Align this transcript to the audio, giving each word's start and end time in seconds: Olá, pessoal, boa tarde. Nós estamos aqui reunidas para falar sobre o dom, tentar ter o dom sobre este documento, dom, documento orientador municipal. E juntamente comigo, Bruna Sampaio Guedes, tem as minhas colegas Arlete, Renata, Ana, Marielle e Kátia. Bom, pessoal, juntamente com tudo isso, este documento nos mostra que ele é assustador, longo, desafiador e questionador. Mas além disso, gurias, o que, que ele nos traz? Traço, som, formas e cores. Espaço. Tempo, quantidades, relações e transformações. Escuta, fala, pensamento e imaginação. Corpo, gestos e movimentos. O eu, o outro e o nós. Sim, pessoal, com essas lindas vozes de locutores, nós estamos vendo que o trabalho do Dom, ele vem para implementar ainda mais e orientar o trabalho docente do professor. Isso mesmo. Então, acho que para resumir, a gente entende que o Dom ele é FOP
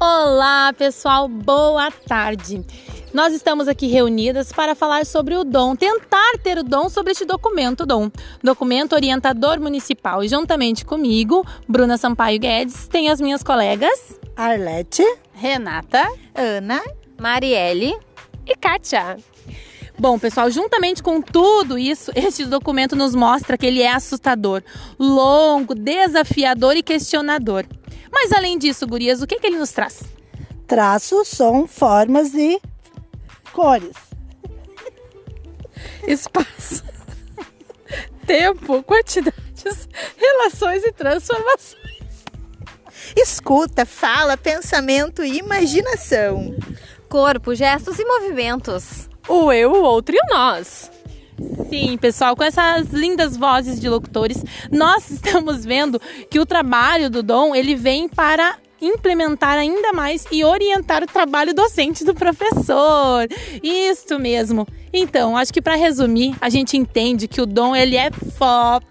Olá, 0.00 0.72
pessoal, 0.74 1.26
boa 1.26 1.90
tarde. 1.90 2.64
Nós 3.12 3.34
estamos 3.34 3.66
aqui 3.66 3.88
reunidas 3.88 4.52
para 4.52 4.76
falar 4.76 5.04
sobre 5.04 5.34
o 5.34 5.42
dom, 5.42 5.74
tentar 5.74 6.38
ter 6.40 6.56
o 6.56 6.62
dom 6.62 6.88
sobre 6.88 7.10
este 7.10 7.24
documento, 7.24 7.84
dom, 7.84 8.08
documento 8.40 8.92
orientador 8.92 9.58
municipal. 9.58 10.22
E 10.22 10.28
juntamente 10.28 10.84
comigo, 10.84 11.44
Bruna 11.66 11.96
Sampaio 11.96 12.38
Guedes, 12.38 12.86
tem 12.86 13.10
as 13.10 13.20
minhas 13.20 13.42
colegas 13.42 14.16
Arlete, 14.36 15.02
Renata, 15.32 16.06
Ana, 16.32 16.80
Marielle 17.20 17.98
e 18.46 18.54
Kátia. 18.54 19.16
Bom, 19.98 20.16
pessoal, 20.16 20.48
juntamente 20.48 21.02
com 21.02 21.20
tudo 21.20 21.76
isso, 21.76 22.12
este 22.14 22.44
documento 22.44 22.94
nos 22.94 23.16
mostra 23.16 23.58
que 23.58 23.66
ele 23.66 23.82
é 23.82 23.92
assustador, 23.92 24.62
longo, 24.96 25.74
desafiador 25.74 26.76
e 26.76 26.84
questionador. 26.84 27.66
Mas 28.20 28.32
além 28.32 28.58
disso, 28.58 28.84
gurias, 28.84 29.22
o 29.22 29.28
que, 29.28 29.38
que 29.38 29.46
ele 29.46 29.58
nos 29.58 29.70
traz? 29.70 30.02
Traço, 30.66 31.24
som, 31.24 31.68
formas 31.68 32.34
e 32.34 32.60
cores. 33.52 33.94
Espaço. 36.04 36.82
Tempo, 38.26 38.82
quantidades, 38.82 39.88
relações 40.16 40.84
e 40.84 40.90
transformações. 40.90 42.24
Escuta, 43.16 43.86
fala, 43.86 44.36
pensamento 44.36 45.22
e 45.22 45.38
imaginação. 45.38 46.56
Corpo, 47.08 47.54
gestos 47.54 48.00
e 48.00 48.04
movimentos. 48.04 49.08
O 49.28 49.52
eu, 49.52 49.70
o 49.70 49.82
outro 49.82 50.16
e 50.16 50.18
o 50.18 50.34
nós. 50.34 50.90
Sim, 51.68 51.96
pessoal, 51.96 52.34
com 52.34 52.42
essas 52.42 52.88
lindas 52.88 53.36
vozes 53.36 53.80
de 53.80 53.88
locutores, 53.88 54.42
nós 54.70 55.08
estamos 55.10 55.64
vendo 55.64 56.00
que 56.30 56.40
o 56.40 56.46
trabalho 56.46 57.08
do 57.08 57.22
Dom, 57.22 57.54
ele 57.54 57.74
vem 57.74 58.08
para 58.08 58.56
implementar 58.80 59.58
ainda 59.58 59.92
mais 59.92 60.24
e 60.30 60.44
orientar 60.44 61.02
o 61.02 61.06
trabalho 61.06 61.52
docente 61.52 62.04
do 62.04 62.14
professor. 62.14 63.26
Isso 63.62 64.18
mesmo. 64.18 64.66
Então, 64.92 65.36
acho 65.36 65.52
que 65.52 65.60
para 65.60 65.74
resumir, 65.74 66.36
a 66.40 66.48
gente 66.48 66.76
entende 66.76 67.26
que 67.26 67.40
o 67.40 67.46
Dom 67.46 67.74
ele 67.74 67.96
é 67.96 68.10
FOP 68.10 68.86